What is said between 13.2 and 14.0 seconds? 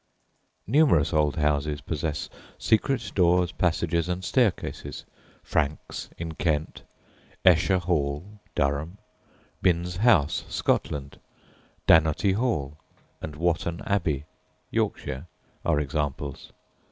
and Whatton